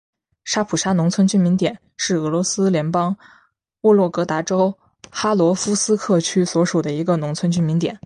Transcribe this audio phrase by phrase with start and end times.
[0.43, 3.15] 沙普沙农村居民点是俄罗斯联邦
[3.81, 4.75] 沃洛格达州
[5.11, 7.99] 哈罗夫斯克区所属的一个农村居民点。